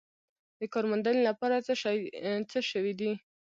[0.59, 1.55] د کار موندنې لپاره
[2.51, 3.11] څه شوي دي؟